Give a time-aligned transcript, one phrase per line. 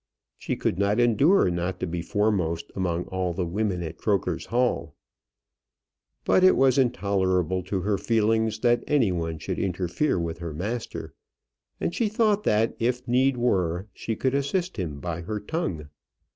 [0.39, 4.95] She could not endure not to be foremost among all the women at Croker's Hall.
[6.25, 11.13] But it was intolerable to her feelings that any one should interfere with her master;
[11.79, 15.89] and she thought that, if need were, she could assist him by her tongue.